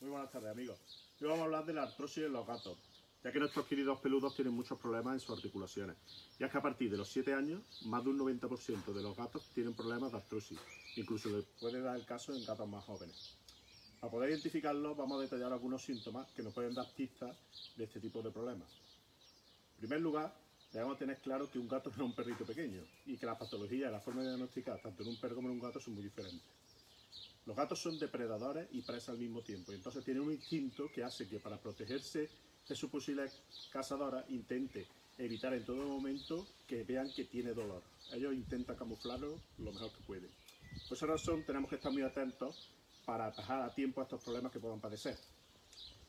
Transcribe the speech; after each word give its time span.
Muy 0.00 0.10
buenas 0.10 0.30
tardes, 0.30 0.50
amigos. 0.50 0.78
Hoy 1.22 1.26
vamos 1.26 1.40
a 1.40 1.44
hablar 1.44 1.64
de 1.64 1.72
la 1.72 1.84
artrosis 1.84 2.24
en 2.24 2.32
los 2.32 2.46
gatos, 2.46 2.76
ya 3.24 3.32
que 3.32 3.38
nuestros 3.38 3.64
queridos 3.64 3.98
peludos 4.00 4.34
tienen 4.34 4.52
muchos 4.52 4.78
problemas 4.78 5.14
en 5.14 5.20
sus 5.20 5.34
articulaciones. 5.34 5.96
Ya 6.38 6.50
que 6.50 6.58
a 6.58 6.60
partir 6.60 6.90
de 6.90 6.98
los 6.98 7.08
7 7.08 7.32
años, 7.32 7.62
más 7.86 8.04
de 8.04 8.10
un 8.10 8.18
90% 8.18 8.92
de 8.92 9.02
los 9.02 9.16
gatos 9.16 9.48
tienen 9.54 9.72
problemas 9.72 10.12
de 10.12 10.18
artrosis. 10.18 10.58
Incluso 10.96 11.30
puede 11.58 11.80
dar 11.80 11.96
el 11.96 12.04
caso 12.04 12.34
en 12.34 12.44
gatos 12.44 12.68
más 12.68 12.84
jóvenes. 12.84 13.38
Para 13.98 14.10
poder 14.10 14.30
identificarlos, 14.30 14.98
vamos 14.98 15.18
a 15.18 15.22
detallar 15.22 15.50
algunos 15.50 15.82
síntomas 15.82 16.30
que 16.32 16.42
nos 16.42 16.52
pueden 16.52 16.74
dar 16.74 16.92
pistas 16.94 17.34
de 17.76 17.84
este 17.84 17.98
tipo 17.98 18.20
de 18.20 18.30
problemas. 18.30 18.68
En 19.76 19.80
primer 19.80 20.02
lugar, 20.02 20.36
debemos 20.74 20.98
tener 20.98 21.18
claro 21.20 21.50
que 21.50 21.58
un 21.58 21.68
gato 21.68 21.88
no 21.96 22.04
es 22.04 22.10
un 22.10 22.14
perrito 22.14 22.44
pequeño 22.44 22.82
y 23.06 23.16
que 23.16 23.24
la 23.24 23.38
patología 23.38 23.88
y 23.88 23.92
la 23.92 24.00
forma 24.00 24.20
de 24.20 24.28
diagnosticar 24.28 24.78
tanto 24.82 25.02
en 25.02 25.08
un 25.08 25.16
perro 25.18 25.36
como 25.36 25.48
en 25.48 25.54
un 25.54 25.60
gato 25.60 25.80
son 25.80 25.94
muy 25.94 26.02
diferentes. 26.02 26.65
Los 27.46 27.56
gatos 27.56 27.80
son 27.80 27.96
depredadores 27.98 28.68
y 28.72 28.82
presas 28.82 29.10
al 29.10 29.18
mismo 29.18 29.40
tiempo, 29.40 29.72
entonces 29.72 30.04
tienen 30.04 30.24
un 30.24 30.32
instinto 30.32 30.90
que 30.92 31.04
hace 31.04 31.28
que 31.28 31.38
para 31.38 31.56
protegerse 31.60 32.28
de 32.68 32.74
su 32.74 32.90
posible 32.90 33.30
cazadora 33.70 34.24
intente 34.28 34.88
evitar 35.16 35.54
en 35.54 35.64
todo 35.64 35.86
momento 35.86 36.44
que 36.66 36.82
vean 36.82 37.08
que 37.14 37.24
tiene 37.24 37.54
dolor. 37.54 37.82
Ellos 38.12 38.34
intentan 38.34 38.76
camuflarlo 38.76 39.40
lo 39.58 39.72
mejor 39.72 39.92
que 39.92 40.02
pueden. 40.02 40.30
Por 40.88 40.96
esa 40.96 41.06
razón 41.06 41.44
tenemos 41.46 41.70
que 41.70 41.76
estar 41.76 41.92
muy 41.92 42.02
atentos 42.02 42.68
para 43.04 43.26
atajar 43.26 43.62
a 43.62 43.72
tiempo 43.72 44.02
estos 44.02 44.22
problemas 44.22 44.50
que 44.50 44.58
puedan 44.58 44.80
padecer. 44.80 45.16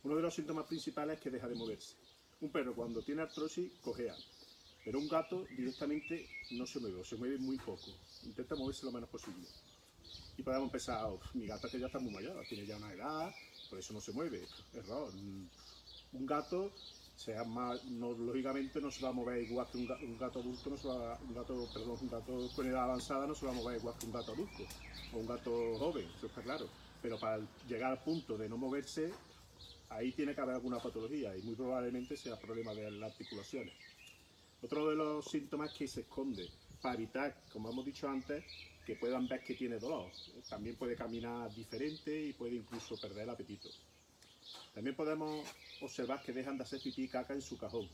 Uno 0.04 0.16
de 0.16 0.23
los 0.23 0.34
síntomas 0.34 0.66
principales 0.66 1.17
es 1.17 1.22
que 1.22 1.30
deja 1.30 1.48
de 1.48 1.56
moverse. 1.56 1.95
Un 2.42 2.52
perro 2.52 2.73
cuando 2.73 3.04
tiene 3.04 3.22
artrosis 3.22 3.72
cojea, 3.81 4.16
pero 4.84 4.98
un 4.98 5.08
gato 5.08 5.45
directamente 5.56 6.28
no 6.52 6.66
se 6.66 6.80
mueve, 6.80 7.02
o 7.02 7.06
se 7.06 7.16
mueve 7.16 7.38
muy 7.38 7.58
poco. 7.58 7.92
Intenta 8.23 8.56
moverse 8.56 8.86
lo 8.86 8.92
menos 8.92 9.09
posible. 9.09 9.48
Y 10.38 10.44
podemos 10.44 10.72
oh, 10.90 11.20
mi 11.34 11.48
gata 11.48 11.68
que 11.68 11.80
ya 11.80 11.88
está 11.88 12.00
muy 12.00 12.14
mayor, 12.14 12.45
tiene 12.48 12.66
ya 12.66 12.78
una 12.78 12.94
edad, 12.94 13.34
por 13.70 13.80
eso 13.80 13.94
no 13.94 14.00
se 14.00 14.12
mueve. 14.12 14.45
Error. 14.73 15.12
Un 16.14 16.26
gato, 16.26 16.72
sea 17.16 17.44
más, 17.44 17.84
lógicamente 17.86 18.80
no 18.80 18.92
se 18.92 19.02
va 19.02 19.09
a 19.09 19.14
mover 19.14 19.42
igual 19.42 19.67
que 19.72 19.84
gato, 19.86 20.06
un 20.06 20.17
gato 20.17 20.39
adulto, 20.39 20.70
no 20.70 20.78
se 20.78 20.88
va, 20.88 21.20
un 21.28 21.34
gato, 21.34 21.67
perdón, 21.73 21.98
un 22.00 22.09
gato 22.09 22.50
con 22.56 22.67
edad 22.67 22.84
avanzada 22.84 23.26
no 23.26 23.34
se 23.34 23.45
va 23.48 23.52
a 23.52 23.56
mover 23.56 23.78
igual 23.78 23.95
que 24.00 24.06
un 24.06 24.11
gato 24.11 24.31
adulto 24.34 24.64
o 25.14 25.17
un 25.17 25.26
gato 25.26 25.78
joven, 25.80 26.08
eso 26.16 26.28
está 26.28 26.42
claro. 26.44 26.70
Pero 27.02 27.20
para 27.20 27.39
llegar 27.67 27.92
al 27.92 28.04
punto 28.04 28.38
de 28.38 28.48
no 28.48 28.58
moverse, 28.58 29.11
ahí 29.89 30.11
tiene 30.11 30.36
que 30.36 30.42
haber 30.42 30.56
alguna 30.56 30.80
patología 30.80 31.36
y 31.36 31.42
muy 31.42 31.56
probablemente 31.56 32.16
sea 32.16 32.39
problema 32.39 32.73
de 32.76 32.92
las 32.92 33.11
articulaciones. 33.11 33.73
Otro 34.61 34.89
de 34.89 34.95
los 34.95 35.26
síntomas 35.26 35.72
es 35.72 35.78
que 35.78 35.88
se 35.88 36.02
esconde 36.02 36.48
para 36.81 36.95
evitar, 36.95 37.44
como 37.52 37.70
hemos 37.70 37.86
dicho 37.86 38.08
antes, 38.08 38.44
que 38.86 38.95
puedan 38.95 39.28
ver 39.28 39.44
que 39.44 39.56
tiene 39.56 39.80
dolor. 39.80 40.11
También 40.50 40.75
puede 40.75 40.95
caminar 40.95 41.53
diferente 41.53 42.28
y 42.28 42.33
puede 42.33 42.56
incluso 42.56 42.97
perder 42.97 43.23
el 43.23 43.30
apetito. 43.31 43.70
También 44.73 44.95
podemos 44.95 45.45
observar 45.81 46.22
que 46.22 46.31
dejan 46.31 46.58
de 46.58 46.64
hacer 46.64 46.81
pipí 46.81 47.03
y 47.03 47.08
caca 47.08 47.33
en 47.33 47.42
su 47.42 47.58
cajón. 47.58 47.89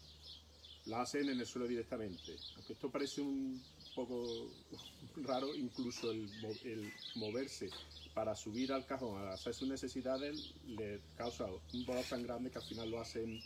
La 0.85 1.01
hacen 1.01 1.29
en 1.29 1.39
el 1.39 1.45
suelo 1.45 1.67
directamente. 1.67 2.35
Aunque 2.55 2.73
esto 2.73 2.91
parece 2.91 3.21
un 3.21 3.63
poco 3.95 4.51
raro, 5.23 5.55
incluso 5.55 6.11
el, 6.11 6.29
el 6.63 6.93
moverse 7.15 7.69
para 8.13 8.35
subir 8.35 8.71
al 8.71 8.85
cajón 8.85 9.17
a 9.17 9.33
hacer 9.33 9.53
sus 9.53 9.67
necesidades 9.67 10.53
le 10.67 11.01
causa 11.15 11.45
un 11.45 11.85
dolor 11.85 12.05
tan 12.07 12.21
grande 12.23 12.51
que 12.51 12.59
al 12.59 12.65
final 12.65 12.91
lo 12.91 12.99
hacen 12.99 13.41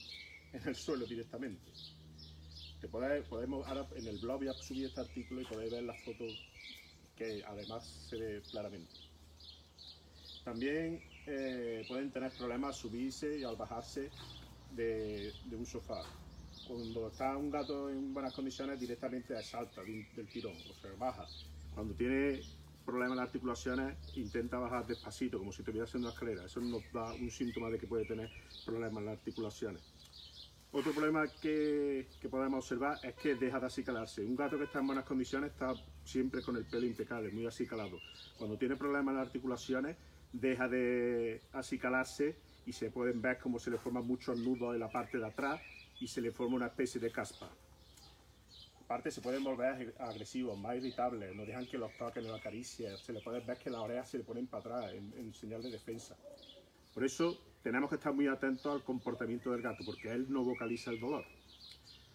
en 0.53 0.67
el 0.67 0.75
suelo 0.75 1.05
directamente. 1.05 1.71
Que 2.81 2.87
podemos, 2.87 3.67
ahora 3.67 3.87
en 3.95 4.07
el 4.07 4.17
blog 4.19 4.39
voy 4.39 4.49
a 4.49 4.53
subir 4.53 4.85
este 4.85 5.01
artículo 5.01 5.41
y 5.41 5.45
podéis 5.45 5.71
ver 5.71 5.83
las 5.83 5.99
fotos 6.03 6.31
que 7.15 7.43
además 7.45 7.85
se 8.09 8.17
ve 8.17 8.41
claramente. 8.51 8.93
También 10.43 11.01
eh, 11.25 11.83
pueden 11.87 12.11
tener 12.11 12.31
problemas 12.31 12.69
al 12.69 12.73
subirse 12.75 13.39
y 13.39 13.43
al 13.43 13.55
bajarse 13.55 14.09
de, 14.71 15.33
un 15.51 15.65
sofá. 15.65 16.03
Cuando 16.67 17.07
está 17.07 17.35
un 17.35 17.49
gato 17.49 17.89
en 17.89 18.13
buenas 18.13 18.33
condiciones 18.33 18.79
directamente 18.79 19.41
salta 19.43 19.81
del 19.81 20.27
tirón, 20.27 20.55
o 20.55 20.73
sea, 20.81 20.91
baja. 20.97 21.25
Cuando 21.73 21.93
tiene 21.95 22.41
problemas 22.85 23.17
en 23.17 23.23
articulaciones 23.23 23.97
intenta 24.15 24.57
bajar 24.57 24.87
despacito, 24.87 25.37
como 25.37 25.51
si 25.51 25.61
estuviera 25.61 25.85
haciendo 25.85 26.07
una 26.07 26.13
escalera. 26.13 26.45
Eso 26.45 26.61
nos 26.61 26.81
da 26.93 27.13
un 27.13 27.29
síntoma 27.29 27.69
de 27.69 27.79
que 27.79 27.87
puede 27.87 28.05
tener 28.05 28.29
problemas 28.65 28.99
en 28.99 29.05
las 29.05 29.17
articulaciones. 29.17 29.81
Otro 30.71 30.91
problema 30.91 31.25
que, 31.41 32.07
podemos 32.29 32.59
observar 32.59 32.99
es 33.01 33.15
que 33.15 33.35
deja 33.35 33.59
de 33.59 33.67
acicalarse. 33.67 34.23
Un 34.23 34.35
gato 34.35 34.57
que 34.57 34.65
está 34.65 34.79
en 34.79 34.87
buenas 34.87 35.05
condiciones 35.05 35.51
está 35.51 35.73
siempre 36.03 36.41
con 36.41 36.57
el 36.57 36.65
pelo 36.65 36.85
impecable, 36.85 37.31
muy 37.31 37.45
acicalado. 37.45 37.97
Cuando 38.37 38.57
tiene 38.57 38.75
problemas 38.75 39.13
en 39.13 39.17
las 39.17 39.27
articulaciones, 39.27 39.95
deja 40.33 40.67
de 40.67 41.41
acicalarse 41.53 42.35
y 42.65 42.73
se 42.73 42.91
pueden 42.91 43.21
ver 43.21 43.39
cómo 43.39 43.59
se 43.59 43.71
le 43.71 43.77
forman 43.77 44.05
muchos 44.05 44.37
nudos 44.37 44.73
en 44.73 44.81
la 44.81 44.89
parte 44.89 45.17
de 45.17 45.25
atrás 45.25 45.61
y 46.01 46.07
se 46.07 46.19
le 46.19 46.31
forma 46.31 46.57
una 46.57 46.67
especie 46.67 46.99
de 46.99 47.11
caspa. 47.11 47.49
Aparte 48.83 49.09
se 49.09 49.21
pueden 49.21 49.43
volver 49.43 49.95
agresivos, 49.99 50.57
más 50.57 50.75
irritables, 50.75 51.33
no 51.35 51.45
dejan 51.45 51.65
que 51.65 51.77
los 51.77 51.95
toquen, 51.97 52.25
los 52.25 52.37
acaricien, 52.37 52.97
se 52.97 53.13
le 53.13 53.21
puede 53.21 53.39
ver 53.39 53.57
que 53.57 53.69
las 53.69 53.81
orejas 53.81 54.09
se 54.09 54.17
le 54.17 54.23
ponen 54.23 54.47
para 54.47 54.61
atrás 54.61 54.93
en 54.93 55.33
señal 55.33 55.61
de 55.61 55.71
defensa. 55.71 56.15
Por 56.93 57.05
eso 57.05 57.37
tenemos 57.67 57.89
que 57.89 57.97
estar 57.97 58.13
muy 58.13 58.27
atentos 58.27 58.73
al 58.73 58.81
comportamiento 58.81 59.51
del 59.51 59.61
gato, 59.61 59.83
porque 59.85 60.09
él 60.09 60.27
no 60.29 60.41
vocaliza 60.41 60.89
el 60.89 61.01
dolor. 61.01 61.25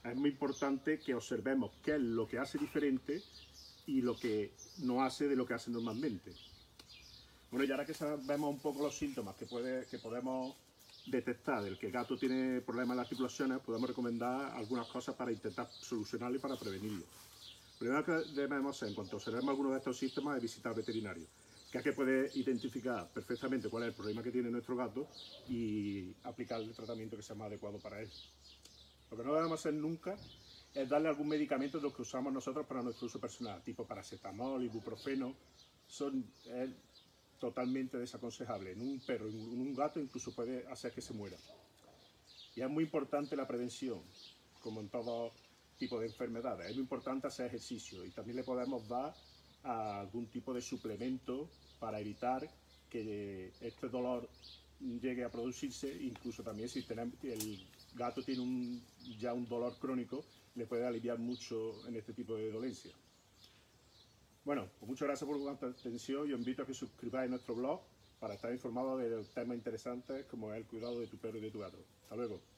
Es 0.02 0.16
muy 0.16 0.30
importante 0.30 0.98
que 0.98 1.14
observemos 1.14 1.72
qué 1.84 1.96
es 1.96 2.00
lo 2.00 2.26
que 2.26 2.38
hace 2.38 2.56
diferente 2.56 3.22
y 3.86 4.00
lo 4.00 4.16
que 4.16 4.54
no 4.78 5.02
hace 5.02 5.28
de 5.28 5.36
lo 5.36 5.44
que 5.44 5.52
hace 5.52 5.70
normalmente. 5.70 6.32
Bueno, 7.50 7.66
y 7.66 7.70
ahora 7.70 7.84
que 7.84 7.92
sabemos 7.92 8.48
un 8.48 8.60
poco 8.60 8.82
los 8.82 8.96
síntomas 8.96 9.36
que, 9.36 9.44
puede, 9.44 9.86
que 9.88 9.98
podemos 9.98 10.56
detectar 11.04 11.62
del 11.62 11.78
que 11.78 11.88
el 11.88 11.92
gato 11.92 12.16
tiene 12.16 12.62
problemas 12.62 12.94
en 12.94 12.96
las 12.96 13.04
articulaciones, 13.04 13.58
podemos 13.58 13.90
recomendar 13.90 14.56
algunas 14.56 14.86
cosas 14.86 15.14
para 15.16 15.32
intentar 15.32 15.68
solucionarlo 15.70 16.38
y 16.38 16.40
para 16.40 16.56
prevenirlo. 16.56 17.04
Lo 17.04 17.78
primero 17.78 18.04
que 18.06 18.32
debemos 18.32 18.74
hacer 18.74 18.88
en 18.88 18.94
cuanto 18.94 19.16
observemos 19.16 19.50
alguno 19.50 19.72
de 19.72 19.78
estos 19.78 19.98
síntomas 19.98 20.36
es 20.36 20.42
visitar 20.42 20.70
al 20.70 20.76
veterinario 20.76 21.26
que 21.72 21.82
que 21.82 21.92
puede 21.94 22.30
identificar 22.34 23.10
perfectamente 23.10 23.70
cuál 23.70 23.84
es 23.84 23.88
el 23.88 23.94
problema 23.94 24.22
que 24.22 24.30
tiene 24.30 24.50
nuestro 24.50 24.76
gato 24.76 25.08
y 25.48 26.14
aplicar 26.24 26.60
el 26.60 26.74
tratamiento 26.74 27.16
que 27.16 27.22
sea 27.22 27.34
más 27.34 27.46
adecuado 27.46 27.78
para 27.78 27.98
él. 27.98 28.10
Lo 29.10 29.16
que 29.16 29.24
no 29.24 29.34
debemos 29.34 29.58
hacer 29.58 29.72
nunca 29.72 30.14
es 30.74 30.88
darle 30.88 31.08
algún 31.08 31.28
medicamento 31.28 31.78
de 31.78 31.84
los 31.84 31.94
que 31.94 32.02
usamos 32.02 32.30
nosotros 32.30 32.66
para 32.66 32.82
nuestro 32.82 33.06
uso 33.06 33.18
personal, 33.18 33.62
tipo 33.62 33.86
paracetamol, 33.86 34.62
ibuprofeno, 34.62 35.34
son 35.86 36.30
totalmente 37.38 37.96
desaconsejable. 37.96 38.72
En 38.72 38.82
un 38.82 39.00
perro, 39.00 39.28
en 39.28 39.60
un 39.60 39.74
gato 39.74 39.98
incluso 39.98 40.34
puede 40.34 40.66
hacer 40.68 40.92
que 40.92 41.00
se 41.00 41.14
muera. 41.14 41.38
Y 42.54 42.60
es 42.60 42.68
muy 42.68 42.84
importante 42.84 43.34
la 43.34 43.46
prevención, 43.46 44.02
como 44.60 44.82
en 44.82 44.90
todo 44.90 45.32
tipo 45.78 45.98
de 45.98 46.06
enfermedades. 46.06 46.68
Es 46.68 46.74
muy 46.74 46.82
importante 46.82 47.28
hacer 47.28 47.46
ejercicio 47.46 48.04
y 48.04 48.10
también 48.10 48.36
le 48.36 48.44
podemos 48.44 48.86
dar 48.86 49.14
algún 49.62 50.26
tipo 50.26 50.52
de 50.52 50.60
suplemento 50.60 51.48
para 51.78 52.00
evitar 52.00 52.48
que 52.88 53.52
este 53.60 53.88
dolor 53.88 54.28
llegue 54.80 55.24
a 55.24 55.30
producirse, 55.30 55.92
incluso 56.02 56.42
también 56.42 56.68
si 56.68 56.84
el 57.22 57.66
gato 57.94 58.22
tiene 58.22 58.80
ya 59.18 59.32
un 59.32 59.46
dolor 59.46 59.78
crónico, 59.78 60.24
le 60.54 60.66
puede 60.66 60.86
aliviar 60.86 61.18
mucho 61.18 61.86
en 61.86 61.96
este 61.96 62.12
tipo 62.12 62.36
de 62.36 62.50
dolencia. 62.50 62.92
Bueno, 64.44 64.68
pues 64.78 64.88
muchas 64.88 65.06
gracias 65.06 65.28
por 65.28 65.38
vuestra 65.38 65.68
atención 65.68 66.28
y 66.28 66.32
os 66.32 66.38
invito 66.38 66.62
a 66.62 66.66
que 66.66 66.74
suscribáis 66.74 67.30
nuestro 67.30 67.54
blog 67.54 67.80
para 68.18 68.34
estar 68.34 68.52
informados 68.52 69.00
de 69.00 69.24
temas 69.34 69.56
interesantes 69.56 70.26
como 70.26 70.52
el 70.52 70.66
cuidado 70.66 70.98
de 71.00 71.06
tu 71.06 71.16
perro 71.16 71.38
y 71.38 71.42
de 71.42 71.50
tu 71.50 71.60
gato. 71.60 71.78
Hasta 72.02 72.16
luego. 72.16 72.52